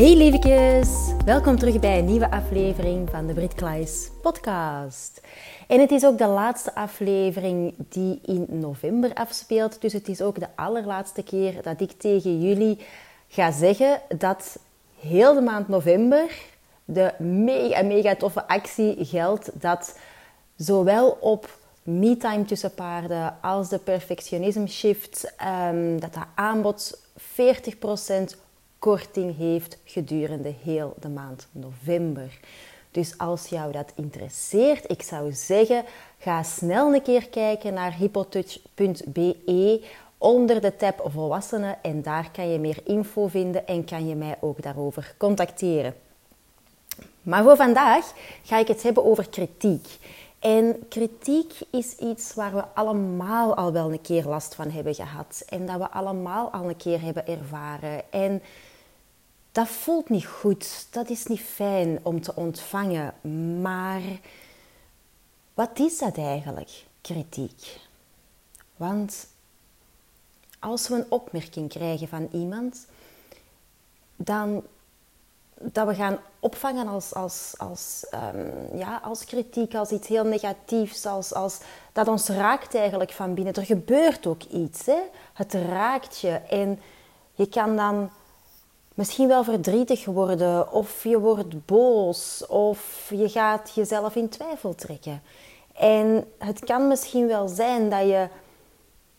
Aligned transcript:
Hey 0.00 0.16
lievekes, 0.16 0.88
welkom 1.24 1.58
terug 1.58 1.80
bij 1.80 1.98
een 1.98 2.04
nieuwe 2.04 2.30
aflevering 2.30 3.10
van 3.10 3.26
de 3.26 3.32
Brit 3.32 3.54
Klaes 3.54 4.10
podcast. 4.22 5.20
En 5.68 5.80
het 5.80 5.90
is 5.90 6.04
ook 6.04 6.18
de 6.18 6.26
laatste 6.26 6.74
aflevering 6.74 7.74
die 7.76 8.20
in 8.24 8.46
november 8.48 9.14
afspeelt, 9.14 9.80
dus 9.80 9.92
het 9.92 10.08
is 10.08 10.22
ook 10.22 10.40
de 10.40 10.46
allerlaatste 10.54 11.22
keer 11.22 11.62
dat 11.62 11.80
ik 11.80 11.92
tegen 11.92 12.40
jullie 12.40 12.78
ga 13.28 13.52
zeggen 13.52 14.00
dat 14.18 14.58
heel 15.00 15.34
de 15.34 15.40
maand 15.40 15.68
november 15.68 16.30
de 16.84 17.12
mega 17.18 17.82
mega 17.82 18.14
toffe 18.14 18.48
actie 18.48 19.04
geldt 19.04 19.50
dat 19.52 19.98
zowel 20.56 21.18
op 21.20 21.58
me-time 21.82 22.44
tussen 22.44 22.74
paarden 22.74 23.36
als 23.40 23.68
de 23.68 23.78
perfectionism 23.78 24.66
shift, 24.66 25.34
um, 25.70 26.00
dat 26.00 26.14
dat 26.14 26.26
aanbod 26.34 27.00
40% 27.16 28.36
korting 28.80 29.36
heeft 29.36 29.78
gedurende 29.84 30.54
heel 30.62 30.94
de 31.00 31.08
maand 31.08 31.48
november. 31.52 32.38
Dus 32.90 33.18
als 33.18 33.46
jou 33.46 33.72
dat 33.72 33.92
interesseert, 33.94 34.90
ik 34.90 35.02
zou 35.02 35.32
zeggen, 35.32 35.84
ga 36.18 36.42
snel 36.42 36.94
een 36.94 37.02
keer 37.02 37.28
kijken 37.28 37.74
naar 37.74 37.94
hippotouch.be 37.94 39.84
onder 40.18 40.60
de 40.60 40.76
tab 40.76 41.00
volwassenen 41.04 41.82
en 41.82 42.02
daar 42.02 42.30
kan 42.32 42.48
je 42.52 42.58
meer 42.58 42.78
info 42.84 43.26
vinden 43.26 43.66
en 43.66 43.84
kan 43.84 44.08
je 44.08 44.14
mij 44.14 44.36
ook 44.40 44.62
daarover 44.62 45.14
contacteren. 45.18 45.94
Maar 47.22 47.42
voor 47.42 47.56
vandaag 47.56 48.12
ga 48.42 48.58
ik 48.58 48.68
het 48.68 48.82
hebben 48.82 49.04
over 49.04 49.28
kritiek. 49.28 49.86
En 50.38 50.88
kritiek 50.88 51.52
is 51.70 51.96
iets 51.96 52.34
waar 52.34 52.54
we 52.54 52.64
allemaal 52.74 53.54
al 53.54 53.72
wel 53.72 53.92
een 53.92 54.00
keer 54.00 54.24
last 54.24 54.54
van 54.54 54.70
hebben 54.70 54.94
gehad 54.94 55.42
en 55.48 55.66
dat 55.66 55.76
we 55.76 55.90
allemaal 55.90 56.50
al 56.50 56.68
een 56.68 56.76
keer 56.76 57.00
hebben 57.00 57.26
ervaren. 57.26 58.12
En 58.12 58.42
dat 59.52 59.68
voelt 59.68 60.08
niet 60.08 60.26
goed. 60.26 60.86
Dat 60.90 61.08
is 61.08 61.26
niet 61.26 61.40
fijn 61.40 61.98
om 62.02 62.20
te 62.20 62.34
ontvangen. 62.34 63.14
Maar 63.60 64.02
wat 65.54 65.78
is 65.78 65.98
dat 65.98 66.16
eigenlijk, 66.16 66.84
kritiek? 67.00 67.80
Want 68.76 69.26
als 70.58 70.88
we 70.88 70.94
een 70.94 71.10
opmerking 71.10 71.68
krijgen 71.68 72.08
van 72.08 72.28
iemand, 72.32 72.86
dan 74.16 74.62
dat 75.62 75.86
we 75.86 75.94
gaan 75.94 76.18
opvangen 76.40 76.88
als, 76.88 77.14
als, 77.14 77.54
als, 77.56 78.06
um, 78.34 78.78
ja, 78.78 79.00
als 79.02 79.24
kritiek, 79.24 79.74
als 79.74 79.90
iets 79.90 80.08
heel 80.08 80.24
negatiefs, 80.24 81.06
als, 81.06 81.34
als, 81.34 81.58
dat 81.92 82.08
ons 82.08 82.28
raakt 82.28 82.74
eigenlijk 82.74 83.12
van 83.12 83.34
binnen. 83.34 83.54
Er 83.54 83.64
gebeurt 83.64 84.26
ook 84.26 84.42
iets, 84.42 84.86
hè? 84.86 84.98
het 85.32 85.54
raakt 85.54 86.20
je 86.20 86.30
en 86.32 86.80
je 87.34 87.48
kan 87.48 87.76
dan 87.76 88.10
misschien 89.00 89.28
wel 89.28 89.44
verdrietig 89.44 90.04
worden, 90.04 90.72
of 90.72 91.04
je 91.04 91.18
wordt 91.18 91.66
boos, 91.66 92.46
of 92.46 93.10
je 93.14 93.28
gaat 93.28 93.72
jezelf 93.74 94.14
in 94.14 94.28
twijfel 94.28 94.74
trekken. 94.74 95.22
En 95.72 96.24
het 96.38 96.64
kan 96.64 96.88
misschien 96.88 97.26
wel 97.26 97.48
zijn 97.48 97.90
dat 97.90 98.00
je 98.00 98.28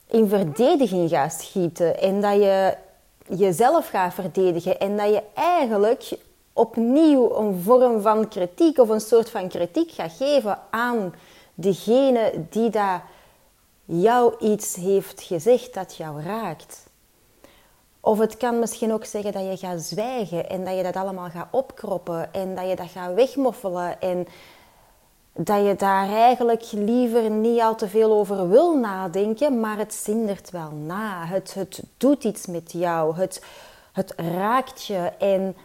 in 0.08 0.28
verdediging 0.28 1.10
gaat 1.10 1.34
schieten 1.34 2.02
en 2.02 2.22
dat 2.22 2.34
je 2.34 2.78
jezelf 3.28 3.90
gaat 3.90 4.14
verdedigen 4.14 4.80
en 4.80 4.98
dat 4.98 5.10
je 5.10 5.24
eigenlijk 5.34 6.18
opnieuw 6.54 7.36
een 7.36 7.62
vorm 7.62 8.02
van 8.02 8.28
kritiek 8.28 8.78
of 8.80 8.90
een 8.90 9.02
soort 9.02 9.30
van 9.30 9.48
kritiek 9.48 9.92
gaat 9.92 10.14
geven 10.18 10.60
aan 10.70 11.14
degene 11.54 12.32
die 12.50 12.70
daar 12.70 13.06
jou 13.86 14.34
iets 14.40 14.76
heeft 14.76 15.22
gezegd 15.22 15.74
dat 15.74 15.96
jou 15.96 16.22
raakt. 16.24 16.90
Of 18.02 18.20
het 18.20 18.38
kan 18.38 18.60
misschien 18.60 18.94
ook 18.94 19.06
zeggen 19.06 19.32
dat 19.32 19.44
je 19.44 19.68
gaat 19.68 19.82
zwijgen 19.82 20.50
en 20.50 20.66
dat 20.66 20.78
je 20.78 20.84
dat 20.84 20.96
allemaal 20.96 21.30
gaat 21.30 21.48
opkroppen 21.52 22.34
en 22.34 22.56
dat 22.56 22.70
je 22.70 22.76
dat 22.76 22.90
gaat 22.90 23.14
wegmoffelen 23.14 24.02
en 24.02 24.28
dat 25.34 25.66
je 25.66 25.76
daar 25.76 26.10
eigenlijk 26.10 26.72
liever 26.72 27.30
niet 27.30 27.62
al 27.62 27.76
te 27.76 27.88
veel 27.88 28.14
over 28.14 28.50
wil 28.50 28.78
nadenken, 28.78 29.60
maar 29.60 29.78
het 29.78 29.94
zindert 29.94 30.50
wel 30.50 30.72
na. 30.72 31.26
Het, 31.26 31.54
het 31.54 31.84
doet 31.98 32.24
iets 32.24 32.46
met 32.46 32.72
jou, 32.72 33.16
het, 33.16 33.44
het 33.92 34.14
raakt 34.16 34.86
je 34.86 35.12
en 35.20 35.56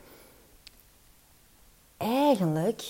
eigenlijk 1.97 2.85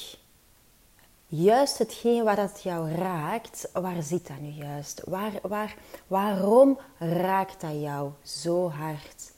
juist 1.26 1.78
hetgeen 1.78 2.24
wat 2.24 2.36
het 2.36 2.62
jou 2.62 2.92
raakt, 2.92 3.68
waar 3.72 4.02
zit 4.02 4.26
dat 4.26 4.40
nu 4.40 4.48
juist? 4.48 5.02
Waar, 5.04 5.32
waar, 5.42 5.76
waarom 6.06 6.78
raakt 6.98 7.60
dat 7.60 7.80
jou 7.80 8.10
zo 8.22 8.70
hard? 8.70 9.34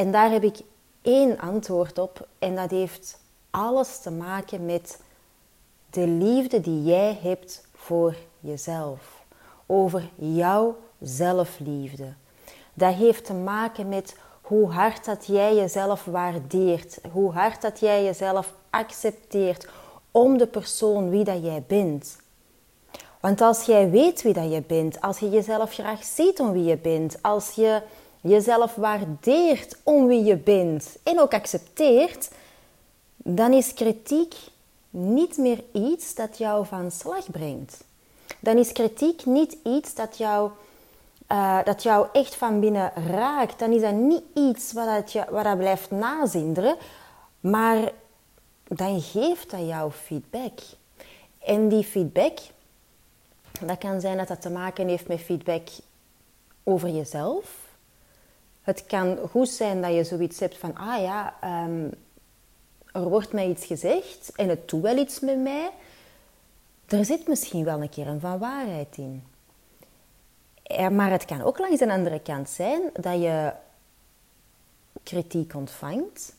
En 0.00 0.10
daar 0.10 0.30
heb 0.30 0.42
ik 0.42 0.60
één 1.02 1.38
antwoord 1.38 1.98
op 1.98 2.26
en 2.38 2.54
dat 2.54 2.70
heeft 2.70 3.18
alles 3.50 3.98
te 3.98 4.10
maken 4.10 4.64
met 4.64 5.00
de 5.90 6.06
liefde 6.06 6.60
die 6.60 6.82
jij 6.82 7.18
hebt 7.22 7.66
voor 7.74 8.16
jezelf. 8.38 9.22
Over 9.66 10.10
jouw 10.14 10.76
zelfliefde. 11.00 12.12
Dat 12.74 12.94
heeft 12.94 13.24
te 13.24 13.34
maken 13.34 13.88
met 13.88 14.16
hoe 14.40 14.70
hard 14.70 15.04
dat 15.04 15.26
jij 15.26 15.54
jezelf 15.54 16.04
waardeert, 16.04 16.98
hoe 17.12 17.32
hard 17.32 17.62
dat 17.62 17.80
jij 17.80 18.04
jezelf 18.04 18.54
accepteert 18.70 19.68
om 20.10 20.38
de 20.38 20.46
persoon 20.46 21.10
wie 21.10 21.24
dat 21.24 21.42
jij 21.42 21.64
bent. 21.66 22.16
Want 23.20 23.40
als 23.40 23.64
jij 23.64 23.90
weet 23.90 24.22
wie 24.22 24.32
dat 24.32 24.52
je 24.52 24.62
bent, 24.66 25.00
als 25.00 25.18
je 25.18 25.28
jezelf 25.28 25.72
graag 25.72 26.04
ziet 26.04 26.40
om 26.40 26.52
wie 26.52 26.64
je 26.64 26.76
bent, 26.76 27.22
als 27.22 27.50
je 27.50 27.82
jezelf 28.20 28.74
waardeert 28.74 29.76
om 29.82 30.06
wie 30.06 30.24
je 30.24 30.36
bent 30.36 30.96
en 31.02 31.20
ook 31.20 31.34
accepteert, 31.34 32.30
dan 33.16 33.52
is 33.52 33.74
kritiek 33.74 34.34
niet 34.90 35.36
meer 35.36 35.62
iets 35.72 36.14
dat 36.14 36.38
jou 36.38 36.66
van 36.66 36.90
slag 36.90 37.30
brengt. 37.30 37.84
Dan 38.38 38.56
is 38.56 38.72
kritiek 38.72 39.24
niet 39.24 39.56
iets 39.64 39.94
dat 39.94 40.18
jou, 40.18 40.50
uh, 41.28 41.64
dat 41.64 41.82
jou 41.82 42.06
echt 42.12 42.34
van 42.34 42.60
binnen 42.60 42.92
raakt. 43.06 43.58
Dan 43.58 43.72
is 43.72 43.80
dat 43.80 43.94
niet 43.94 44.22
iets 44.34 44.72
wat, 44.72 44.86
dat 44.86 45.12
je, 45.12 45.24
wat 45.30 45.44
dat 45.44 45.58
blijft 45.58 45.90
nazinderen, 45.90 46.76
maar 47.40 47.92
dan 48.68 49.00
geeft 49.00 49.50
dat 49.50 49.66
jou 49.66 49.90
feedback. 49.90 50.58
En 51.38 51.68
die 51.68 51.84
feedback, 51.84 52.38
dat 53.60 53.78
kan 53.78 54.00
zijn 54.00 54.16
dat 54.16 54.28
dat 54.28 54.42
te 54.42 54.50
maken 54.50 54.88
heeft 54.88 55.08
met 55.08 55.20
feedback 55.20 55.68
over 56.64 56.88
jezelf, 56.88 57.59
het 58.70 58.86
kan 58.86 59.18
goed 59.30 59.48
zijn 59.48 59.82
dat 59.82 59.94
je 59.94 60.04
zoiets 60.04 60.40
hebt 60.40 60.58
van, 60.58 60.76
ah 60.76 61.02
ja, 61.02 61.34
ehm, 61.40 61.88
er 62.92 63.08
wordt 63.08 63.32
mij 63.32 63.48
iets 63.48 63.66
gezegd 63.66 64.32
en 64.34 64.48
het 64.48 64.68
doet 64.68 64.82
wel 64.82 64.96
iets 64.96 65.20
met 65.20 65.38
mij. 65.38 65.70
Er 66.86 67.04
zit 67.04 67.28
misschien 67.28 67.64
wel 67.64 67.82
een 67.82 67.88
kern 67.88 68.20
van 68.20 68.38
waarheid 68.38 68.96
in. 68.96 69.24
Maar 70.94 71.10
het 71.10 71.24
kan 71.24 71.42
ook 71.42 71.58
langs 71.58 71.78
de 71.78 71.92
andere 71.92 72.20
kant 72.20 72.48
zijn 72.48 72.82
dat 72.92 73.20
je 73.20 73.52
kritiek 75.02 75.54
ontvangt 75.54 76.34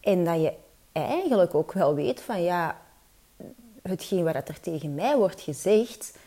en 0.00 0.24
dat 0.24 0.40
je 0.40 0.52
eigenlijk 0.92 1.54
ook 1.54 1.72
wel 1.72 1.94
weet 1.94 2.20
van 2.20 2.42
ja, 2.42 2.80
hetgeen 3.82 4.24
wat 4.24 4.48
er 4.48 4.60
tegen 4.60 4.94
mij 4.94 5.16
wordt 5.16 5.40
gezegd, 5.40 6.18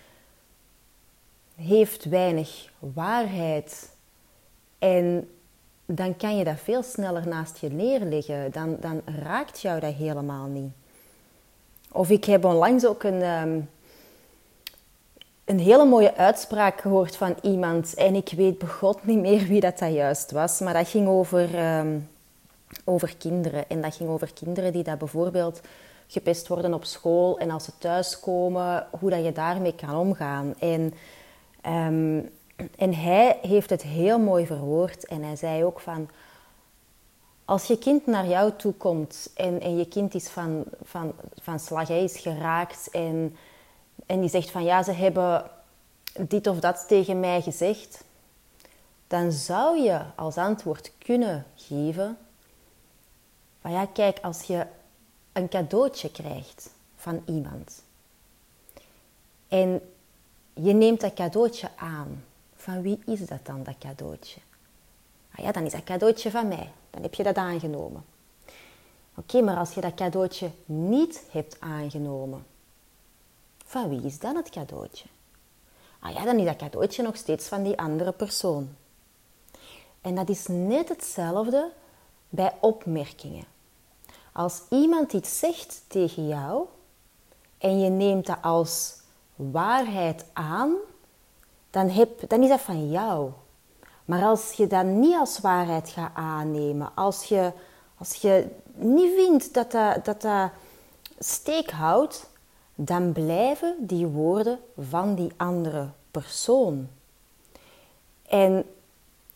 heeft 1.55 2.05
weinig 2.05 2.69
waarheid 2.79 3.89
en 4.79 5.29
dan 5.85 6.17
kan 6.17 6.37
je 6.37 6.43
dat 6.43 6.59
veel 6.59 6.83
sneller 6.83 7.27
naast 7.27 7.57
je 7.57 7.69
neerleggen. 7.69 8.51
Dan, 8.51 8.77
dan 8.79 9.01
raakt 9.23 9.61
jou 9.61 9.79
dat 9.79 9.93
helemaal 9.93 10.45
niet. 10.45 10.71
Of 11.91 12.09
ik 12.09 12.25
heb 12.25 12.45
onlangs 12.45 12.85
ook 12.85 13.03
een, 13.03 13.21
um, 13.21 13.69
een 15.45 15.59
hele 15.59 15.85
mooie 15.85 16.15
uitspraak 16.15 16.81
gehoord 16.81 17.15
van 17.15 17.35
iemand. 17.41 17.93
En 17.93 18.15
ik 18.15 18.29
weet 18.35 18.57
begot 18.57 19.05
niet 19.05 19.19
meer 19.19 19.47
wie 19.47 19.59
dat, 19.59 19.79
dat 19.79 19.93
juist 19.93 20.31
was. 20.31 20.59
Maar 20.59 20.73
dat 20.73 20.87
ging 20.87 21.07
over, 21.07 21.55
ehm, 21.55 21.97
over 22.83 23.17
kinderen. 23.17 23.69
En 23.69 23.81
dat 23.81 23.95
ging 23.95 24.09
over 24.09 24.33
kinderen 24.33 24.73
die 24.73 24.83
dat 24.83 24.97
bijvoorbeeld 24.97 25.61
gepest 26.07 26.47
worden 26.47 26.73
op 26.73 26.85
school. 26.85 27.39
En 27.39 27.51
als 27.51 27.63
ze 27.63 27.71
thuiskomen, 27.77 28.87
hoe 28.99 29.09
dat 29.09 29.25
je 29.25 29.31
daarmee 29.31 29.75
kan 29.75 29.95
omgaan. 29.95 30.53
En, 30.59 30.93
ehm, 31.61 32.21
en 32.77 32.93
hij 32.93 33.37
heeft 33.41 33.69
het 33.69 33.81
heel 33.81 34.19
mooi 34.19 34.45
verwoord. 34.45 35.05
En 35.05 35.23
hij 35.23 35.35
zei 35.35 35.63
ook 35.63 35.79
van... 35.79 36.09
Als 37.45 37.65
je 37.65 37.77
kind 37.77 38.05
naar 38.05 38.27
jou 38.27 38.51
toe 38.57 38.73
komt 38.73 39.29
en, 39.35 39.61
en 39.61 39.77
je 39.77 39.87
kind 39.87 40.13
is 40.13 40.27
van, 40.27 40.63
van, 40.83 41.13
van 41.41 41.59
slag, 41.59 41.87
hij 41.87 42.03
is 42.03 42.17
geraakt 42.17 42.89
en 42.91 43.35
en 44.09 44.19
die 44.19 44.29
zegt 44.29 44.51
van 44.51 44.63
ja, 44.63 44.83
ze 44.83 44.91
hebben 44.91 45.49
dit 46.19 46.47
of 46.47 46.59
dat 46.59 46.87
tegen 46.87 47.19
mij 47.19 47.41
gezegd, 47.41 48.03
dan 49.07 49.31
zou 49.31 49.79
je 49.79 50.01
als 50.15 50.35
antwoord 50.35 50.91
kunnen 50.97 51.45
geven 51.55 52.17
van 53.61 53.71
ja, 53.71 53.85
kijk, 53.85 54.19
als 54.21 54.41
je 54.41 54.65
een 55.31 55.49
cadeautje 55.49 56.11
krijgt 56.11 56.69
van 56.95 57.21
iemand 57.25 57.83
en 59.47 59.81
je 60.53 60.73
neemt 60.73 61.01
dat 61.01 61.13
cadeautje 61.13 61.69
aan, 61.75 62.23
van 62.73 62.81
wie 62.81 62.99
is 63.05 63.25
dat 63.25 63.45
dan, 63.45 63.63
dat 63.63 63.77
cadeautje? 63.79 64.39
Ah 65.35 65.45
ja, 65.45 65.51
dan 65.51 65.65
is 65.65 65.71
dat 65.71 65.83
cadeautje 65.83 66.31
van 66.31 66.47
mij. 66.47 66.71
Dan 66.89 67.01
heb 67.01 67.13
je 67.13 67.23
dat 67.23 67.35
aangenomen. 67.35 68.05
Oké, 69.15 69.41
maar 69.41 69.57
als 69.57 69.73
je 69.73 69.81
dat 69.81 69.93
cadeautje 69.93 70.51
niet 70.65 71.23
hebt 71.31 71.59
aangenomen, 71.59 72.45
van 73.65 73.89
wie 73.89 74.01
is 74.01 74.19
dan 74.19 74.35
het 74.35 74.49
cadeautje? 74.49 75.05
Ah 75.99 76.13
ja, 76.13 76.23
dan 76.23 76.37
is 76.37 76.45
dat 76.45 76.55
cadeautje 76.55 77.03
nog 77.03 77.15
steeds 77.15 77.47
van 77.47 77.63
die 77.63 77.77
andere 77.77 78.11
persoon. 78.11 78.75
En 80.01 80.15
dat 80.15 80.29
is 80.29 80.47
net 80.47 80.89
hetzelfde 80.89 81.71
bij 82.29 82.53
opmerkingen. 82.59 83.45
Als 84.31 84.61
iemand 84.69 85.13
iets 85.13 85.39
zegt 85.39 85.83
tegen 85.87 86.27
jou 86.27 86.65
en 87.57 87.79
je 87.79 87.89
neemt 87.89 88.25
dat 88.25 88.41
als 88.41 88.95
waarheid 89.35 90.25
aan, 90.33 90.75
dan, 91.69 91.89
heb, 91.89 92.29
dan 92.29 92.43
is 92.43 92.49
dat 92.49 92.61
van 92.61 92.89
jou. 92.89 93.31
Maar 94.05 94.23
als 94.23 94.51
je 94.51 94.67
dat 94.67 94.85
niet 94.85 95.15
als 95.15 95.39
waarheid 95.39 95.89
gaat 95.89 96.11
aannemen, 96.13 96.91
als 96.95 97.23
je, 97.23 97.51
als 97.97 98.13
je 98.13 98.47
niet 98.73 99.13
vindt 99.15 99.53
dat 99.53 99.71
dat, 99.71 100.05
dat, 100.05 100.21
dat 100.21 100.51
steek 101.19 101.71
houdt, 101.71 102.29
dan 102.75 103.11
blijven 103.11 103.75
die 103.79 104.07
woorden 104.07 104.59
van 104.89 105.15
die 105.15 105.31
andere 105.37 105.87
persoon. 106.11 106.87
En 108.27 108.65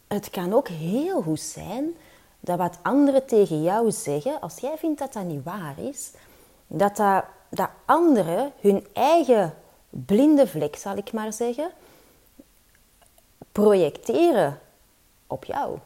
het 0.07 0.30
kan 0.30 0.53
ook 0.53 0.68
heel 0.68 1.21
goed 1.21 1.39
zijn 1.39 1.95
dat 2.39 2.57
wat 2.57 2.77
anderen 2.81 3.25
tegen 3.25 3.63
jou 3.63 3.91
zeggen, 3.91 4.39
als 4.39 4.57
jij 4.57 4.77
vindt 4.77 5.00
dat 5.00 5.13
dat 5.13 5.24
niet 5.24 5.44
waar 5.44 5.80
is, 5.80 6.12
dat, 6.68 6.95
dat, 6.95 7.24
dat 7.50 7.69
anderen 7.85 8.51
hun 8.59 8.88
eigen 8.94 9.53
blinde 9.89 10.47
vlek, 10.47 10.75
zal 10.75 10.97
ik 10.97 11.13
maar 11.13 11.33
zeggen, 11.33 11.71
projecteren 13.54 14.60
op 15.28 15.46
jou. 15.46 15.78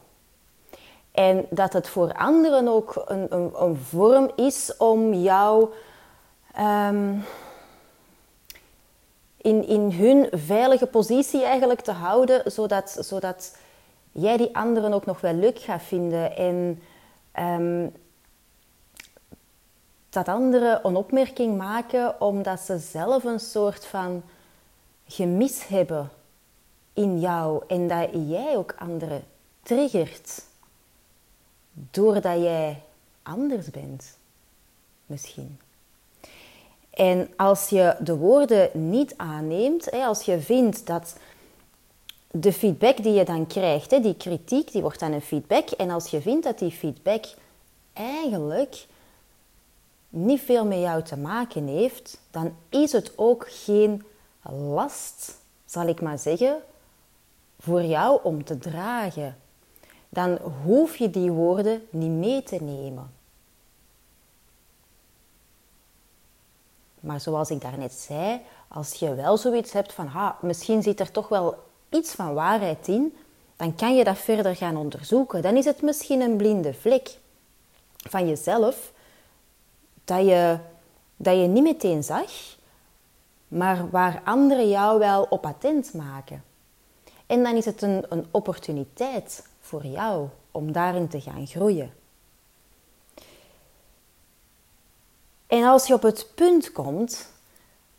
En 1.12 1.46
dat 1.50 1.72
het 1.72 1.88
voor 1.88 2.12
anderen 2.12 2.68
ook 2.68 3.02
een, 3.06 3.26
een, 3.34 3.62
een 3.62 3.76
vorm 3.76 4.30
is 4.36 4.76
om 4.76 5.14
jou 5.14 5.68
um, 6.60 7.24
in, 9.36 9.66
in 9.66 9.92
hun 9.92 10.28
veilige 10.30 10.86
positie 10.86 11.44
eigenlijk 11.44 11.80
te 11.80 11.92
houden, 11.92 12.52
zodat, 12.52 12.96
zodat 13.00 13.56
jij 14.12 14.36
die 14.36 14.56
anderen 14.56 14.92
ook 14.92 15.06
nog 15.06 15.20
wel 15.20 15.34
leuk 15.34 15.58
gaat 15.58 15.82
vinden. 15.82 16.36
En 16.36 16.82
um, 17.38 17.92
dat 20.10 20.28
anderen 20.28 20.86
een 20.86 20.96
opmerking 20.96 21.56
maken 21.56 22.20
omdat 22.20 22.60
ze 22.60 22.78
zelf 22.78 23.24
een 23.24 23.40
soort 23.40 23.86
van 23.86 24.22
gemis 25.06 25.66
hebben 25.66 26.10
in 26.98 27.20
jou 27.20 27.62
en 27.66 27.88
dat 27.88 28.08
jij 28.28 28.56
ook 28.56 28.74
anderen 28.78 29.24
triggert 29.62 30.42
doordat 31.72 32.40
jij 32.40 32.82
anders 33.22 33.70
bent, 33.70 34.16
misschien. 35.06 35.58
En 36.90 37.28
als 37.36 37.68
je 37.68 37.96
de 38.00 38.16
woorden 38.16 38.90
niet 38.90 39.14
aanneemt, 39.16 39.90
als 39.90 40.22
je 40.22 40.40
vindt 40.40 40.86
dat 40.86 41.16
de 42.30 42.52
feedback 42.52 43.02
die 43.02 43.12
je 43.12 43.24
dan 43.24 43.46
krijgt, 43.46 44.02
die 44.02 44.16
kritiek, 44.16 44.72
die 44.72 44.82
wordt 44.82 45.00
dan 45.00 45.12
een 45.12 45.20
feedback. 45.20 45.70
En 45.70 45.90
als 45.90 46.10
je 46.10 46.20
vindt 46.20 46.44
dat 46.44 46.58
die 46.58 46.70
feedback 46.70 47.24
eigenlijk 47.92 48.86
niet 50.08 50.40
veel 50.40 50.64
met 50.64 50.78
jou 50.78 51.02
te 51.02 51.16
maken 51.16 51.66
heeft, 51.66 52.20
dan 52.30 52.56
is 52.68 52.92
het 52.92 53.12
ook 53.16 53.46
geen 53.48 54.04
last, 54.50 55.34
zal 55.64 55.86
ik 55.86 56.00
maar 56.00 56.18
zeggen, 56.18 56.62
voor 57.58 57.82
jou 57.82 58.20
om 58.22 58.44
te 58.44 58.58
dragen. 58.58 59.36
Dan 60.08 60.38
hoef 60.64 60.96
je 60.96 61.10
die 61.10 61.30
woorden 61.30 61.86
niet 61.90 62.10
mee 62.10 62.42
te 62.42 62.56
nemen. 62.62 63.10
Maar 67.00 67.20
zoals 67.20 67.50
ik 67.50 67.60
daarnet 67.60 67.92
zei, 67.92 68.40
als 68.68 68.94
je 68.94 69.14
wel 69.14 69.36
zoiets 69.36 69.72
hebt 69.72 69.92
van, 69.92 70.06
ha, 70.06 70.36
misschien 70.40 70.82
zit 70.82 71.00
er 71.00 71.10
toch 71.10 71.28
wel 71.28 71.54
iets 71.88 72.12
van 72.14 72.34
waarheid 72.34 72.88
in, 72.88 73.16
dan 73.56 73.74
kan 73.74 73.96
je 73.96 74.04
dat 74.04 74.18
verder 74.18 74.56
gaan 74.56 74.76
onderzoeken. 74.76 75.42
Dan 75.42 75.56
is 75.56 75.64
het 75.64 75.82
misschien 75.82 76.20
een 76.20 76.36
blinde 76.36 76.74
vlek 76.74 77.18
van 77.96 78.28
jezelf 78.28 78.92
dat 80.04 80.26
je, 80.26 80.58
dat 81.16 81.34
je 81.34 81.46
niet 81.46 81.62
meteen 81.62 82.04
zag, 82.04 82.30
maar 83.48 83.90
waar 83.90 84.20
anderen 84.24 84.68
jou 84.68 84.98
wel 84.98 85.26
op 85.30 85.46
attent 85.46 85.94
maken. 85.94 86.42
En 87.28 87.42
dan 87.42 87.56
is 87.56 87.64
het 87.64 87.82
een, 87.82 88.04
een 88.08 88.26
opportuniteit 88.30 89.46
voor 89.60 89.86
jou 89.86 90.28
om 90.50 90.72
daarin 90.72 91.08
te 91.08 91.20
gaan 91.20 91.46
groeien. 91.46 91.92
En 95.46 95.64
als 95.64 95.86
je 95.86 95.94
op 95.94 96.02
het 96.02 96.26
punt 96.34 96.72
komt 96.72 97.28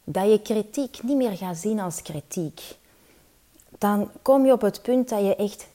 dat 0.04 0.30
je 0.30 0.42
kritiek 0.42 1.04
niet 1.04 1.18
meer 1.18 1.38
gaat 1.38 1.58
zien 1.58 1.80
als 1.80 2.02
kritiek, 2.02 2.62
dan 3.78 4.12
kom 4.22 4.46
je 4.46 4.52
op 4.52 4.62
het 4.62 4.82
punt 4.82 5.10
dat 5.10 5.20
je 5.20 5.36
echt 5.36 5.68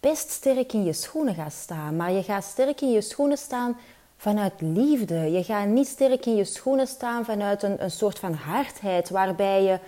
best 0.00 0.30
sterk 0.30 0.72
in 0.72 0.84
je 0.84 0.92
schoenen 0.92 1.34
gaat 1.34 1.52
staan. 1.52 1.96
Maar 1.96 2.12
je 2.12 2.22
gaat 2.22 2.44
sterk 2.44 2.80
in 2.80 2.90
je 2.90 3.00
schoenen 3.00 3.38
staan 3.38 3.76
vanuit 4.16 4.52
liefde. 4.58 5.30
Je 5.30 5.44
gaat 5.44 5.66
niet 5.66 5.86
sterk 5.86 6.26
in 6.26 6.36
je 6.36 6.44
schoenen 6.44 6.86
staan 6.86 7.24
vanuit 7.24 7.62
een, 7.62 7.82
een 7.82 7.90
soort 7.90 8.18
van 8.18 8.32
hardheid, 8.32 9.10
waarbij 9.10 9.62
je 9.62 9.78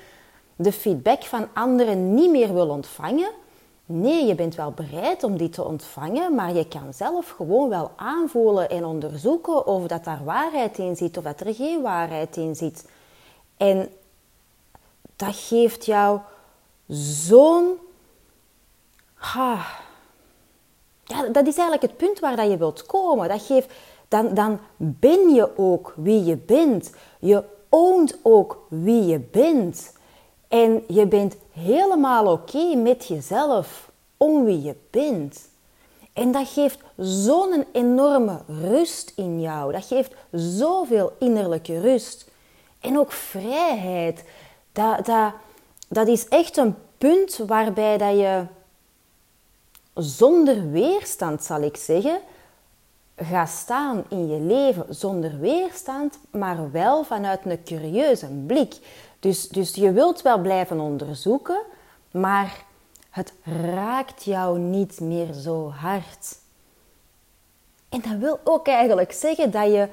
de 0.56 0.73
feedback 0.73 1.23
van 1.23 1.49
anderen 1.52 2.14
niet 2.14 2.30
meer 2.30 2.54
wil 2.54 2.68
ontvangen, 2.68 3.30
Nee, 3.87 4.26
je 4.26 4.34
bent 4.34 4.54
wel 4.54 4.70
bereid 4.70 5.23
om 5.23 5.37
die 5.37 5.49
te 5.49 5.64
ontvangen, 5.64 6.34
maar 6.34 6.52
je 6.52 6.68
kan 6.68 6.94
zelf 6.94 7.30
gewoon 7.30 7.68
wel 7.68 7.90
aanvoelen 7.96 8.70
en 8.70 8.84
onderzoeken 8.84 9.66
of 9.66 9.87
dat 9.87 10.04
daar 10.04 10.25
waarheid 10.25 10.78
in 10.78 10.96
zit 10.96 11.16
of 11.16 11.25
dat 11.25 11.40
er 11.40 11.54
geen 11.54 11.82
waarheid 11.82 12.37
in 12.37 12.56
zit. 12.56 12.88
En 13.56 13.88
dat 15.16 15.37
geeft 15.37 15.84
jou 15.84 16.20
zo'n. 16.88 17.78
Ja, 21.04 21.23
dat 21.32 21.46
is 21.46 21.56
eigenlijk 21.56 21.82
het 21.82 21.96
punt 21.96 22.18
waar 22.18 22.37
dat 22.37 22.50
je 22.50 22.56
wilt 22.56 22.87
komen. 22.87 23.28
Dat 23.28 23.42
geeft, 23.42 23.73
dan, 24.08 24.34
dan 24.34 24.61
ben 24.76 25.28
je 25.34 25.58
ook 25.58 25.92
wie 25.96 26.25
je 26.25 26.37
bent. 26.37 26.92
Je 27.18 27.44
oont 27.68 28.18
ook 28.23 28.66
wie 28.68 29.04
je 29.04 29.18
bent. 29.18 29.92
En 30.54 30.84
je 30.88 31.06
bent 31.06 31.37
helemaal 31.52 32.32
oké 32.32 32.75
met 32.75 33.06
jezelf, 33.06 33.90
om 34.16 34.44
wie 34.44 34.62
je 34.62 34.75
bent. 34.90 35.49
En 36.12 36.32
dat 36.32 36.49
geeft 36.49 36.78
zo'n 36.96 37.64
enorme 37.73 38.40
rust 38.46 39.12
in 39.16 39.40
jou. 39.40 39.73
Dat 39.73 39.84
geeft 39.84 40.14
zoveel 40.30 41.12
innerlijke 41.18 41.80
rust. 41.80 42.30
En 42.80 42.99
ook 42.99 43.12
vrijheid. 43.12 44.25
Dat, 44.73 45.06
dat, 45.06 45.32
dat 45.88 46.08
is 46.08 46.28
echt 46.28 46.56
een 46.56 46.75
punt 46.99 47.37
waarbij 47.46 47.99
dat 47.99 48.16
je 48.18 48.44
zonder 49.94 50.70
weerstand, 50.70 51.44
zal 51.44 51.62
ik 51.62 51.76
zeggen, 51.76 52.18
gaat 53.16 53.50
staan 53.50 54.04
in 54.08 54.28
je 54.28 54.40
leven. 54.40 54.87
Zonder 54.88 55.38
weerstand, 55.38 56.18
maar 56.30 56.70
wel 56.70 57.04
vanuit 57.04 57.40
een 57.44 57.62
curieuze 57.64 58.26
blik. 58.46 58.75
Dus, 59.25 59.49
dus 59.49 59.75
je 59.75 59.93
wilt 59.93 60.23
wel 60.23 60.38
blijven 60.38 60.81
onderzoeken, 60.81 61.59
maar 62.11 62.64
het 63.11 63.33
raakt 63.75 64.25
jou 64.25 64.59
niet 64.59 65.00
meer 65.00 65.33
zo 65.33 65.71
hard. 65.71 66.38
En 67.88 68.00
dat 68.00 68.19
wil 68.19 68.40
ook 68.45 68.66
eigenlijk 68.66 69.12
zeggen 69.12 69.50
dat 69.50 69.66
je 69.66 69.88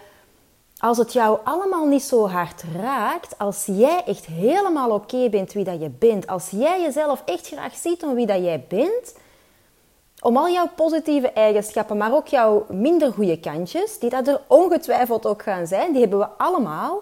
als 0.78 0.98
het 0.98 1.14
jou 1.14 1.40
allemaal 1.44 1.86
niet 1.86 2.04
zo 2.04 2.28
hard 2.28 2.64
raakt, 2.76 3.38
als 3.38 3.66
jij 3.66 4.04
echt 4.06 4.26
helemaal 4.26 4.92
oké 4.92 5.30
bent 5.30 5.54
wie 5.54 5.64
dat 5.64 5.82
je 5.82 5.90
bent, 5.90 6.28
als 6.28 6.50
jij 6.50 6.82
jezelf 6.82 7.22
echt 7.26 7.48
graag 7.48 7.76
ziet 7.76 8.04
om 8.04 8.14
wie 8.14 8.26
dat 8.26 8.44
jij 8.44 8.66
bent, 8.68 9.16
om 10.20 10.38
al 10.38 10.50
jouw 10.50 10.70
positieve 10.76 11.32
eigenschappen, 11.32 11.98
maar 11.98 12.14
ook 12.14 12.28
jouw 12.28 12.66
minder 12.70 13.14
goede 13.14 13.40
kantjes, 13.40 14.00
die 14.00 14.10
dat 14.10 14.28
er 14.28 14.42
ongetwijfeld 14.48 15.26
ook 15.26 15.42
gaan 15.42 15.68
zijn, 15.68 15.92
die 15.92 16.02
hebben 16.02 16.20
we 16.20 16.28
allemaal. 16.38 17.02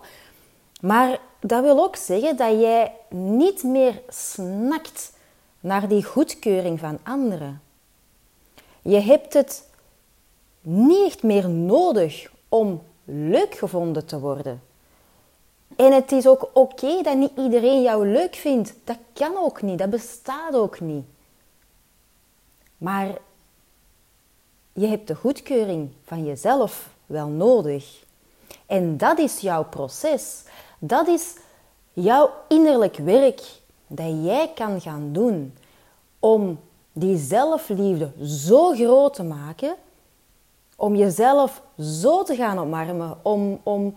Maar 0.82 1.20
dat 1.40 1.64
wil 1.64 1.84
ook 1.84 1.96
zeggen 1.96 2.38
dat 2.38 2.60
jij 2.60 2.94
niet 3.10 3.64
meer 3.64 4.02
snakt 4.08 5.14
naar 5.60 5.88
die 5.88 6.04
goedkeuring 6.04 6.80
van 6.80 7.00
anderen. 7.04 7.62
Je 8.82 9.00
hebt 9.00 9.34
het 9.34 9.68
niet 10.62 11.24
meer 11.24 11.50
nodig 11.50 12.32
om 12.50 12.82
leuk 13.06 13.56
gevonden 13.56 14.06
te 14.06 14.20
worden. 14.20 14.62
En 15.76 15.94
het 15.94 16.12
is 16.12 16.28
ook 16.28 16.50
oké 16.54 17.02
dat 17.02 17.18
niet 17.18 17.32
iedereen 17.38 17.82
jou 17.82 18.08
leuk 18.08 18.36
vindt. 18.36 18.74
Dat 18.84 18.98
kan 19.14 19.38
ook 19.38 19.62
niet, 19.62 19.78
dat 19.78 19.90
bestaat 19.90 20.54
ook 20.54 20.80
niet. 20.80 21.06
Maar 22.78 23.18
je 24.74 24.88
hebt 24.88 25.08
de 25.08 25.16
goedkeuring 25.16 25.92
van 26.04 26.26
jezelf 26.26 26.90
wel 27.06 27.28
nodig. 27.28 28.04
En 28.66 28.98
dat 28.98 29.20
is 29.20 29.40
jouw 29.40 29.64
proces. 29.64 30.44
Dat 30.80 31.08
is 31.08 31.36
jouw 31.94 32.32
innerlijk 32.48 32.96
werk 32.96 33.42
dat 33.88 34.24
jij 34.24 34.52
kan 34.56 34.82
gaan 34.82 35.10
doen 35.12 35.54
om 36.20 36.60
die 36.94 37.18
zelfliefde 37.18 38.12
zo 38.26 38.72
groot 38.72 39.14
te 39.14 39.24
maken, 39.24 39.76
om 40.76 40.96
jezelf 40.96 41.62
zo 41.80 42.24
te 42.24 42.36
gaan 42.36 42.60
omarmen, 42.60 43.18
om, 43.22 43.60
om 43.64 43.96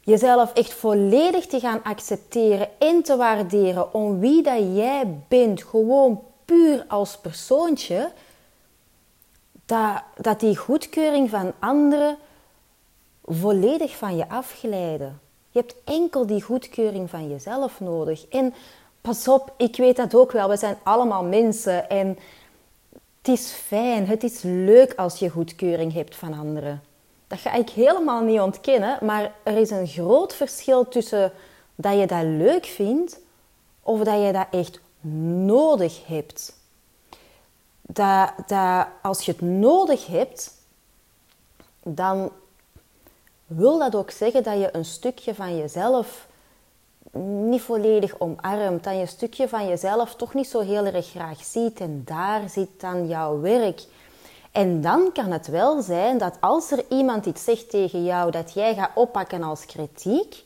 jezelf 0.00 0.52
echt 0.52 0.74
volledig 0.74 1.46
te 1.46 1.60
gaan 1.60 1.82
accepteren 1.82 2.68
en 2.78 3.02
te 3.02 3.16
waarderen 3.16 3.94
om 3.94 4.18
wie 4.18 4.42
dat 4.42 4.58
jij 4.58 5.18
bent, 5.28 5.62
gewoon 5.62 6.22
puur 6.44 6.84
als 6.88 7.18
persoontje, 7.18 8.12
dat, 9.66 10.02
dat 10.16 10.40
die 10.40 10.56
goedkeuring 10.56 11.30
van 11.30 11.52
anderen 11.58 12.16
volledig 13.24 13.96
van 13.96 14.16
je 14.16 14.28
afglijden. 14.28 15.23
Je 15.54 15.60
hebt 15.60 15.74
enkel 15.84 16.26
die 16.26 16.42
goedkeuring 16.42 17.10
van 17.10 17.28
jezelf 17.28 17.80
nodig. 17.80 18.28
En 18.28 18.54
pas 19.00 19.28
op, 19.28 19.52
ik 19.56 19.76
weet 19.76 19.96
dat 19.96 20.14
ook 20.14 20.32
wel. 20.32 20.48
We 20.48 20.56
zijn 20.56 20.76
allemaal 20.82 21.24
mensen 21.24 21.88
en 21.88 22.18
het 23.18 23.28
is 23.28 23.50
fijn, 23.50 24.06
het 24.06 24.22
is 24.22 24.42
leuk 24.42 24.94
als 24.94 25.18
je 25.18 25.28
goedkeuring 25.28 25.92
hebt 25.92 26.16
van 26.16 26.38
anderen. 26.38 26.82
Dat 27.26 27.38
ga 27.38 27.52
ik 27.52 27.70
helemaal 27.70 28.22
niet 28.22 28.40
ontkennen, 28.40 28.98
maar 29.00 29.32
er 29.42 29.56
is 29.56 29.70
een 29.70 29.86
groot 29.86 30.34
verschil 30.34 30.88
tussen 30.88 31.32
dat 31.74 31.98
je 31.98 32.06
dat 32.06 32.22
leuk 32.22 32.66
vindt 32.66 33.20
of 33.82 34.00
dat 34.00 34.22
je 34.22 34.32
dat 34.32 34.46
echt 34.50 34.80
nodig 35.46 36.06
hebt. 36.06 36.56
Dat, 37.80 38.32
dat 38.46 38.86
als 39.02 39.24
je 39.24 39.32
het 39.32 39.40
nodig 39.40 40.06
hebt, 40.06 40.54
dan 41.82 42.30
wil 43.46 43.78
dat 43.78 43.94
ook 43.94 44.10
zeggen 44.10 44.42
dat 44.42 44.58
je 44.58 44.68
een 44.72 44.84
stukje 44.84 45.34
van 45.34 45.56
jezelf 45.56 46.26
niet 47.20 47.62
volledig 47.62 48.20
omarmt, 48.20 48.84
dat 48.84 48.94
je 48.94 49.00
een 49.00 49.08
stukje 49.08 49.48
van 49.48 49.68
jezelf 49.68 50.14
toch 50.14 50.34
niet 50.34 50.48
zo 50.48 50.60
heel 50.60 50.84
erg 50.84 51.06
graag 51.06 51.44
ziet 51.44 51.80
en 51.80 52.02
daar 52.04 52.48
zit 52.48 52.80
dan 52.80 53.08
jouw 53.08 53.40
werk. 53.40 53.84
En 54.52 54.80
dan 54.80 55.12
kan 55.12 55.30
het 55.30 55.46
wel 55.46 55.82
zijn 55.82 56.18
dat 56.18 56.36
als 56.40 56.70
er 56.70 56.84
iemand 56.88 57.26
iets 57.26 57.44
zegt 57.44 57.70
tegen 57.70 58.04
jou 58.04 58.30
dat 58.30 58.52
jij 58.52 58.74
gaat 58.74 58.90
oppakken 58.94 59.42
als 59.42 59.66
kritiek, 59.66 60.44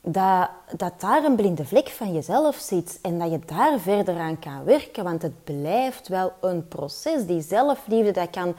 dat, 0.00 0.48
dat 0.76 1.00
daar 1.00 1.24
een 1.24 1.36
blinde 1.36 1.64
vlek 1.64 1.88
van 1.88 2.12
jezelf 2.12 2.56
zit 2.56 2.98
en 3.02 3.18
dat 3.18 3.30
je 3.30 3.38
daar 3.46 3.78
verder 3.78 4.18
aan 4.18 4.38
kan 4.38 4.64
werken. 4.64 5.04
Want 5.04 5.22
het 5.22 5.44
blijft 5.44 6.08
wel 6.08 6.32
een 6.40 6.68
proces. 6.68 7.26
Die 7.26 7.40
zelfliefde, 7.40 8.10
dat 8.10 8.30
kan, 8.30 8.54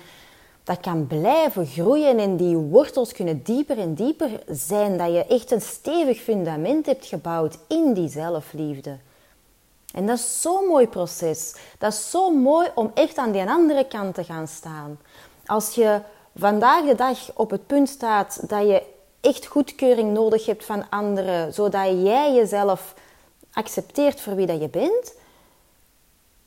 dat 0.68 0.80
kan 0.80 1.08
blijven 1.08 1.66
groeien 1.66 2.20
en 2.20 2.38
die 2.38 2.56
wortels 2.56 3.12
kunnen 3.14 3.44
dieper 3.44 3.80
en 3.80 3.94
dieper 3.94 4.30
zijn. 4.48 4.98
Dat 4.98 5.12
je 5.12 5.26
echt 5.26 5.52
een 5.52 5.62
stevig 5.62 6.22
fundament 6.22 6.86
hebt 6.86 7.06
gebouwd 7.06 7.58
in 7.68 7.94
die 7.94 8.10
zelfliefde. 8.10 8.98
En 9.94 10.06
dat 10.06 10.18
is 10.18 10.42
zo'n 10.42 10.68
mooi 10.68 10.88
proces. 10.88 11.56
Dat 11.78 11.94
is 11.94 12.10
zo 12.10 12.32
mooi 12.32 12.68
om 12.76 12.92
echt 12.94 13.18
aan 13.18 13.32
die 13.32 13.50
andere 13.50 13.88
kant 13.88 14.16
te 14.16 14.24
gaan 14.24 14.48
staan. 14.48 15.00
Als 15.46 15.76
je 15.76 16.02
vandaag 16.36 16.86
de 16.86 16.96
dag 16.96 17.18
op 17.34 17.50
het 17.50 17.68
punt 17.68 17.90
staat 17.90 18.50
dat 18.50 18.68
je 18.68 18.84
echt 19.22 19.46
goedkeuring 19.46 20.14
nodig 20.14 20.46
hebt 20.46 20.66
van 20.66 20.90
anderen, 20.90 21.54
zodat 21.54 21.88
jij 22.04 22.34
jezelf 22.34 22.94
accepteert 23.52 24.22
voor 24.22 24.36
wie 24.36 24.46
dat 24.46 24.62
je 24.62 24.70
bent, 24.70 25.14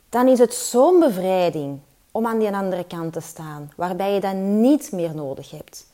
dan 0.09 0.29
is 0.29 0.39
het 0.39 0.55
zo'n 0.55 1.01
bevrijding 1.01 1.81
om 2.11 2.27
aan 2.27 2.39
die 2.39 2.53
andere 2.53 2.85
kant 2.85 3.13
te 3.13 3.21
staan, 3.21 3.73
waarbij 3.77 4.15
je 4.15 4.21
dat 4.21 4.35
niet 4.35 4.93
meer 4.93 5.15
nodig 5.15 5.51
hebt. 5.51 5.87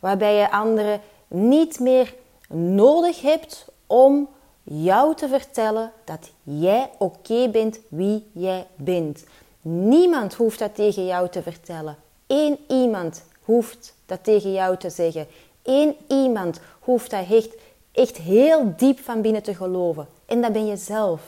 Waarbij 0.00 0.34
je 0.34 0.50
anderen 0.50 1.00
niet 1.28 1.78
meer 1.80 2.14
nodig 2.48 3.20
hebt 3.20 3.66
om 3.86 4.28
jou 4.62 5.14
te 5.14 5.28
vertellen 5.28 5.92
dat 6.04 6.30
jij 6.42 6.90
oké 6.98 7.48
bent 7.48 7.78
wie 7.88 8.30
jij 8.32 8.66
bent. 8.76 9.24
Niemand 9.60 10.34
hoeft 10.34 10.58
dat 10.58 10.74
tegen 10.74 11.06
jou 11.06 11.28
te 11.28 11.42
vertellen. 11.42 11.96
Eén 12.26 12.58
iemand 12.68 13.22
hoeft 13.42 13.94
dat 14.06 14.24
tegen 14.24 14.52
jou 14.52 14.76
te 14.76 14.90
zeggen. 14.90 15.26
Eén 15.62 15.96
iemand 16.08 16.60
hoeft 16.80 17.10
dat 17.10 17.30
echt, 17.30 17.54
echt 17.92 18.16
heel 18.16 18.74
diep 18.76 18.98
van 18.98 19.20
binnen 19.20 19.42
te 19.42 19.54
geloven. 19.54 20.08
En 20.26 20.40
dat 20.40 20.52
ben 20.52 20.66
je 20.66 20.76
zelf. 20.76 21.20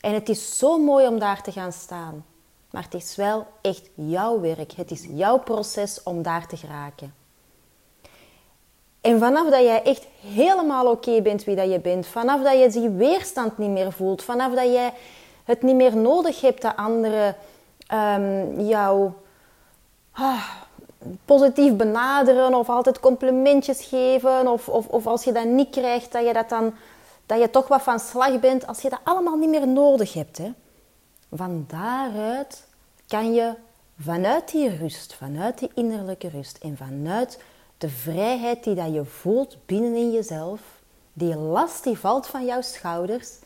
En 0.00 0.14
het 0.14 0.28
is 0.28 0.58
zo 0.58 0.78
mooi 0.78 1.06
om 1.06 1.18
daar 1.18 1.42
te 1.42 1.52
gaan 1.52 1.72
staan. 1.72 2.24
Maar 2.72 2.82
het 2.82 2.94
is 2.94 3.16
wel 3.16 3.46
echt 3.60 3.90
jouw 3.94 4.40
werk. 4.40 4.72
Het 4.72 4.90
is 4.90 5.06
jouw 5.10 5.38
proces 5.38 6.02
om 6.02 6.22
daar 6.22 6.46
te 6.46 6.56
geraken. 6.56 7.14
En 9.00 9.18
vanaf 9.18 9.50
dat 9.50 9.60
jij 9.60 9.82
echt 9.82 10.06
helemaal 10.20 10.86
oké 10.86 11.22
bent 11.22 11.44
wie 11.44 11.56
dat 11.56 11.70
je 11.70 11.80
bent, 11.80 12.06
vanaf 12.06 12.42
dat 12.42 12.58
je 12.58 12.80
die 12.80 12.88
weerstand 12.88 13.58
niet 13.58 13.70
meer 13.70 13.92
voelt, 13.92 14.22
vanaf 14.22 14.54
dat 14.54 14.72
jij 14.72 14.92
het 15.44 15.62
niet 15.62 15.74
meer 15.74 15.96
nodig 15.96 16.40
hebt 16.40 16.62
dat 16.62 16.76
anderen 16.76 17.36
um, 17.92 18.60
jou 18.60 19.10
ah, 20.12 20.44
positief 21.24 21.76
benaderen 21.76 22.54
of 22.54 22.68
altijd 22.68 23.00
complimentjes 23.00 23.84
geven, 23.84 24.48
of, 24.48 24.68
of, 24.68 24.86
of 24.86 25.06
als 25.06 25.24
je 25.24 25.32
dat 25.32 25.44
niet 25.44 25.70
krijgt, 25.70 26.12
dat 26.12 26.26
je, 26.26 26.32
dat, 26.32 26.48
dan, 26.48 26.74
dat 27.26 27.40
je 27.40 27.50
toch 27.50 27.68
wat 27.68 27.82
van 27.82 27.98
slag 28.00 28.40
bent, 28.40 28.66
als 28.66 28.80
je 28.80 28.90
dat 28.90 29.00
allemaal 29.02 29.36
niet 29.36 29.50
meer 29.50 29.68
nodig 29.68 30.12
hebt. 30.12 30.38
Hè. 30.38 30.52
Van 31.34 31.64
daaruit 31.68 32.66
kan 33.06 33.32
je 33.32 33.54
vanuit 33.98 34.50
die 34.50 34.76
rust, 34.76 35.14
vanuit 35.14 35.58
die 35.58 35.70
innerlijke 35.74 36.28
rust 36.28 36.58
en 36.58 36.76
vanuit 36.76 37.38
de 37.78 37.88
vrijheid 37.88 38.64
die 38.64 38.74
dat 38.74 38.94
je 38.94 39.04
voelt 39.04 39.56
binnenin 39.66 40.12
jezelf, 40.12 40.60
die 41.12 41.36
last 41.36 41.84
die 41.84 41.98
valt 41.98 42.26
van 42.26 42.44
jouw 42.44 42.60
schouders. 42.60 43.38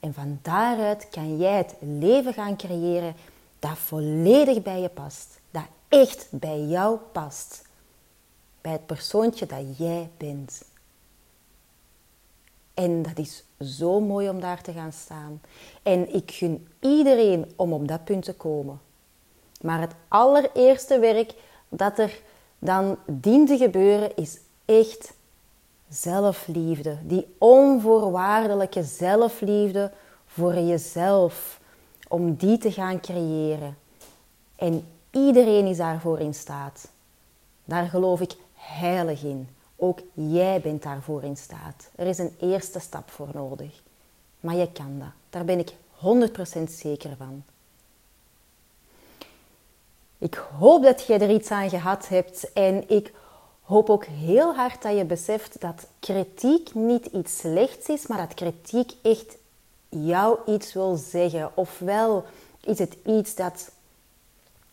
En 0.00 0.14
van 0.14 0.38
daaruit 0.42 1.08
kan 1.10 1.36
jij 1.36 1.56
het 1.56 1.74
leven 1.78 2.32
gaan 2.32 2.56
creëren 2.56 3.14
dat 3.58 3.78
volledig 3.78 4.62
bij 4.62 4.80
je 4.80 4.88
past. 4.88 5.40
Dat 5.50 5.66
echt 5.88 6.26
bij 6.30 6.60
jou 6.60 6.98
past. 7.12 7.62
Bij 8.60 8.72
het 8.72 8.86
persoontje 8.86 9.46
dat 9.46 9.78
jij 9.78 10.10
bent. 10.16 10.62
En 12.74 13.02
dat 13.02 13.18
is 13.18 13.44
zo 13.60 14.00
mooi 14.00 14.28
om 14.28 14.40
daar 14.40 14.62
te 14.62 14.72
gaan 14.72 14.92
staan. 14.92 15.40
En 15.82 16.14
ik 16.14 16.30
gun 16.30 16.68
iedereen 16.80 17.52
om 17.56 17.72
op 17.72 17.88
dat 17.88 18.04
punt 18.04 18.24
te 18.24 18.34
komen. 18.34 18.80
Maar 19.60 19.80
het 19.80 19.94
allereerste 20.08 20.98
werk 20.98 21.34
dat 21.68 21.98
er 21.98 22.20
dan 22.58 22.96
dient 23.06 23.48
te 23.48 23.56
gebeuren 23.56 24.16
is 24.16 24.38
echt 24.64 25.14
zelfliefde. 25.88 26.98
Die 27.02 27.34
onvoorwaardelijke 27.38 28.82
zelfliefde 28.82 29.92
voor 30.26 30.54
jezelf. 30.54 31.60
Om 32.08 32.34
die 32.34 32.58
te 32.58 32.72
gaan 32.72 33.00
creëren. 33.00 33.76
En 34.56 34.86
iedereen 35.10 35.66
is 35.66 35.76
daarvoor 35.76 36.20
in 36.20 36.34
staat. 36.34 36.88
Daar 37.64 37.86
geloof 37.86 38.20
ik 38.20 38.36
heilig 38.54 39.22
in. 39.22 39.48
Ook 39.76 40.00
jij 40.12 40.60
bent 40.60 40.82
daarvoor 40.82 41.22
in 41.22 41.36
staat. 41.36 41.90
Er 41.94 42.06
is 42.06 42.18
een 42.18 42.36
eerste 42.40 42.78
stap 42.78 43.10
voor 43.10 43.28
nodig. 43.32 43.82
Maar 44.40 44.54
je 44.54 44.72
kan 44.72 44.98
dat. 44.98 45.08
Daar 45.30 45.44
ben 45.44 45.58
ik 45.58 45.70
100% 45.70 46.62
zeker 46.68 47.16
van. 47.16 47.44
Ik 50.18 50.34
hoop 50.34 50.82
dat 50.82 51.06
je 51.06 51.14
er 51.14 51.30
iets 51.30 51.50
aan 51.50 51.68
gehad 51.68 52.08
hebt 52.08 52.52
en 52.52 52.90
ik 52.90 53.12
hoop 53.62 53.90
ook 53.90 54.04
heel 54.04 54.54
hard 54.54 54.82
dat 54.82 54.96
je 54.96 55.04
beseft 55.04 55.60
dat 55.60 55.86
kritiek 56.00 56.74
niet 56.74 57.06
iets 57.06 57.36
slechts 57.36 57.88
is, 57.88 58.06
maar 58.06 58.18
dat 58.18 58.34
kritiek 58.34 58.92
echt 59.02 59.36
jou 59.88 60.38
iets 60.46 60.72
wil 60.72 60.96
zeggen. 60.96 61.50
Ofwel 61.54 62.24
is 62.60 62.78
het 62.78 62.96
iets 63.06 63.34
dat 63.34 63.70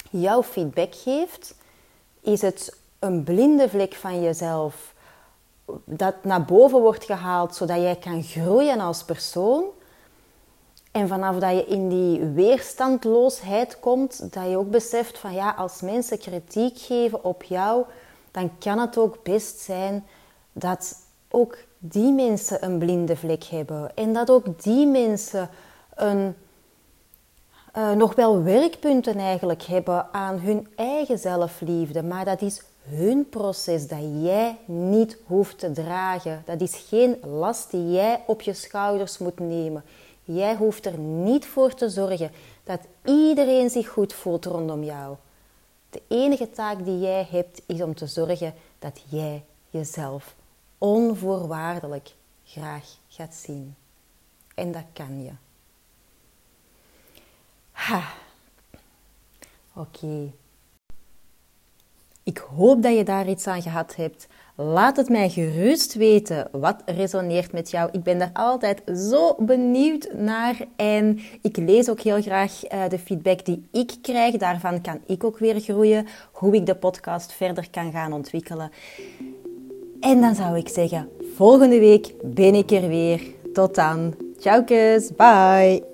jouw 0.09 0.43
feedback 0.43 0.95
geeft, 0.95 1.55
is 2.21 2.41
het 2.41 2.75
een 3.01 3.23
blinde 3.23 3.69
vlek 3.69 3.93
van 3.93 4.21
jezelf 4.21 4.93
dat 5.85 6.23
naar 6.23 6.45
boven 6.45 6.79
wordt 6.81 7.03
gehaald, 7.03 7.55
zodat 7.55 7.77
jij 7.77 7.95
kan 7.95 8.23
groeien 8.23 8.79
als 8.79 9.03
persoon. 9.03 9.63
En 10.91 11.07
vanaf 11.07 11.37
dat 11.37 11.51
je 11.51 11.65
in 11.65 11.89
die 11.89 12.19
weerstandloosheid 12.19 13.79
komt, 13.79 14.33
dat 14.33 14.49
je 14.49 14.57
ook 14.57 14.69
beseft 14.69 15.17
van 15.17 15.33
ja, 15.33 15.51
als 15.57 15.81
mensen 15.81 16.19
kritiek 16.19 16.77
geven 16.77 17.23
op 17.23 17.43
jou, 17.43 17.85
dan 18.31 18.51
kan 18.59 18.79
het 18.79 18.97
ook 18.97 19.23
best 19.23 19.59
zijn 19.59 20.05
dat 20.53 20.95
ook 21.29 21.57
die 21.77 22.11
mensen 22.11 22.65
een 22.65 22.77
blinde 22.77 23.15
vlek 23.15 23.43
hebben. 23.43 23.95
En 23.95 24.13
dat 24.13 24.29
ook 24.29 24.63
die 24.63 24.87
mensen 24.87 25.49
een, 25.95 26.35
uh, 27.77 27.91
nog 27.91 28.15
wel 28.15 28.43
werkpunten 28.43 29.17
eigenlijk 29.17 29.63
hebben 29.63 30.13
aan 30.13 30.39
hun 30.39 30.67
eigen 30.75 31.17
zelfliefde. 31.17 32.03
Maar 32.03 32.25
dat 32.25 32.41
is 32.41 32.61
hun 32.83 33.29
proces 33.29 33.87
dat 33.87 33.99
jij 34.21 34.57
niet 34.65 35.17
hoeft 35.25 35.59
te 35.59 35.71
dragen. 35.71 36.43
Dat 36.45 36.61
is 36.61 36.85
geen 36.89 37.17
last 37.23 37.71
die 37.71 37.91
jij 37.91 38.23
op 38.27 38.41
je 38.41 38.53
schouders 38.53 39.17
moet 39.17 39.39
nemen. 39.39 39.83
Jij 40.23 40.55
hoeft 40.55 40.85
er 40.85 40.97
niet 40.97 41.45
voor 41.45 41.73
te 41.73 41.89
zorgen 41.89 42.31
dat 42.63 42.79
iedereen 43.05 43.69
zich 43.69 43.87
goed 43.87 44.13
voelt 44.13 44.45
rondom 44.45 44.83
jou. 44.83 45.15
De 45.89 46.01
enige 46.07 46.49
taak 46.49 46.85
die 46.85 46.99
jij 46.99 47.27
hebt 47.31 47.61
is 47.65 47.81
om 47.81 47.95
te 47.95 48.07
zorgen 48.07 48.53
dat 48.79 49.03
jij 49.09 49.43
jezelf 49.69 50.35
onvoorwaardelijk 50.77 52.13
graag 52.43 52.85
gaat 53.07 53.35
zien. 53.35 53.75
En 54.55 54.71
dat 54.71 54.85
kan 54.93 55.23
je. 55.23 55.31
Ha. 57.81 58.03
Oké. 59.75 60.31
Ik 62.23 62.37
hoop 62.37 62.83
dat 62.83 62.97
je 62.97 63.03
daar 63.03 63.29
iets 63.29 63.47
aan 63.47 63.61
gehad 63.61 63.95
hebt. 63.95 64.27
Laat 64.55 64.97
het 64.97 65.09
mij 65.09 65.29
gerust 65.29 65.93
weten 65.93 66.47
wat 66.51 66.81
resoneert 66.85 67.51
met 67.51 67.71
jou. 67.71 67.89
Ik 67.91 68.03
ben 68.03 68.19
daar 68.19 68.29
altijd 68.33 68.81
zo 68.95 69.35
benieuwd 69.39 70.09
naar 70.13 70.55
en 70.75 71.19
ik 71.41 71.57
lees 71.57 71.89
ook 71.89 71.99
heel 71.99 72.21
graag 72.21 72.71
uh, 72.73 72.89
de 72.89 72.99
feedback 72.99 73.45
die 73.45 73.67
ik 73.71 73.93
krijg. 74.01 74.37
Daarvan 74.37 74.81
kan 74.81 74.99
ik 75.05 75.23
ook 75.23 75.37
weer 75.37 75.59
groeien, 75.59 76.07
hoe 76.31 76.55
ik 76.55 76.65
de 76.65 76.75
podcast 76.75 77.33
verder 77.33 77.69
kan 77.69 77.91
gaan 77.91 78.13
ontwikkelen. 78.13 78.71
En 79.99 80.21
dan 80.21 80.35
zou 80.35 80.57
ik 80.57 80.69
zeggen, 80.69 81.09
volgende 81.35 81.79
week 81.79 82.13
ben 82.23 82.55
ik 82.55 82.71
er 82.71 82.87
weer. 82.87 83.21
Tot 83.53 83.75
dan. 83.75 84.15
Ciao, 84.39 84.63
bye. 85.17 85.90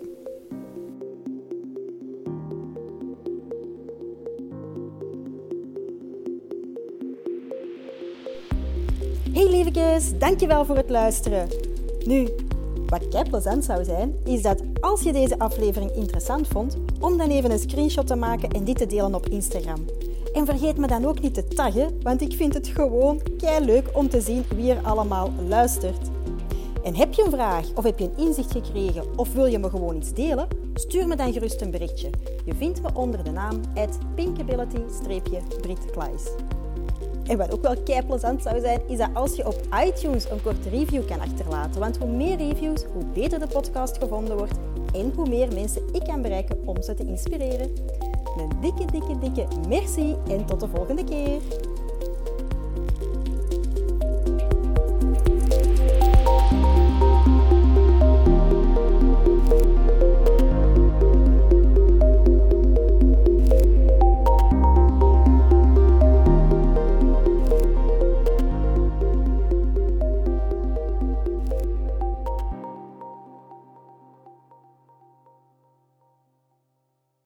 Lievekes, 9.78 10.20
dankjewel 10.20 10.66
voor 10.66 10.76
het 10.76 10.90
luisteren. 10.90 11.48
Nu, 12.06 12.28
wat 12.88 13.08
kei 13.08 13.30
plezant 13.30 13.66
zou 13.66 13.84
zijn, 13.84 14.16
is 14.26 14.42
dat 14.42 14.62
als 14.80 15.02
je 15.02 15.14
deze 15.14 15.40
aflevering 15.40 15.92
interessant 15.92 16.48
vond, 16.48 16.78
om 17.00 17.18
dan 17.18 17.30
even 17.30 17.52
een 17.52 17.60
screenshot 17.60 18.08
te 18.08 18.16
maken 18.16 18.50
en 18.50 18.64
dit 18.64 18.78
te 18.78 18.86
delen 18.86 19.16
op 19.16 19.28
Instagram. 19.28 19.86
En 20.34 20.46
vergeet 20.46 20.78
me 20.78 20.88
dan 20.88 21.06
ook 21.06 21.22
niet 21.22 21.34
te 21.34 21.48
taggen, 21.48 22.00
want 22.02 22.22
ik 22.22 22.34
vind 22.34 22.54
het 22.54 22.68
gewoon 22.68 23.22
kei 23.38 23.66
leuk 23.66 23.90
om 23.94 24.10
te 24.10 24.22
zien 24.22 24.44
wie 24.56 24.72
er 24.72 24.84
allemaal 24.84 25.32
luistert. 25.48 26.10
En 26.84 26.96
heb 26.96 27.14
je 27.14 27.24
een 27.24 27.32
vraag 27.32 27.66
of 27.76 27.84
heb 27.84 28.00
je 28.00 28.06
een 28.06 28.26
inzicht 28.26 28.52
gekregen 28.52 29.04
of 29.16 29.34
wil 29.34 29.46
je 29.46 29.60
me 29.60 29.70
gewoon 29.70 29.96
iets 29.96 30.14
delen? 30.14 30.48
Stuur 30.74 31.08
me 31.08 31.16
dan 31.16 31.34
gerust 31.34 31.62
een 31.62 31.72
berichtje. 31.72 32.10
Je 32.46 32.56
vindt 32.56 32.82
me 32.82 32.90
onder 32.94 33.24
de 33.24 33.32
naam 33.32 33.62
pinkability-britkleis. 34.16 36.24
En 37.28 37.38
wat 37.38 37.54
ook 37.54 37.62
wel 37.62 37.78
kei 37.84 38.06
plezant 38.06 38.42
zou 38.42 38.60
zijn, 38.60 38.82
is 38.88 38.98
dat 38.98 39.10
als 39.14 39.36
je 39.36 39.48
op 39.48 39.62
iTunes 39.86 40.30
een 40.30 40.42
korte 40.42 40.70
review 40.70 41.08
kan 41.08 41.20
achterlaten. 41.20 41.80
Want 41.80 41.98
hoe 41.98 42.10
meer 42.10 42.38
reviews, 42.38 42.84
hoe 42.94 43.06
beter 43.14 43.40
de 43.40 43.48
podcast 43.48 43.98
gevonden 43.98 44.38
wordt 44.38 44.54
en 44.94 45.12
hoe 45.16 45.30
meer 45.30 45.54
mensen 45.54 45.82
ik 45.92 46.04
kan 46.04 46.22
bereiken 46.22 46.58
om 46.66 46.82
ze 46.82 46.94
te 46.94 47.06
inspireren. 47.06 47.70
Een 48.38 48.50
dikke, 48.62 48.86
dikke, 48.92 49.20
dikke 49.20 49.48
merci 49.68 50.16
en 50.30 50.46
tot 50.46 50.60
de 50.60 50.68
volgende 50.68 51.04
keer. 51.04 51.42